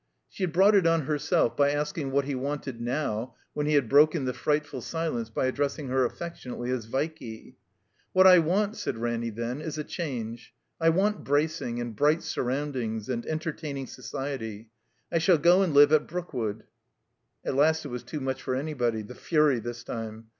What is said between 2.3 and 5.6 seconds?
wanted now when he had broken the frightful si lence by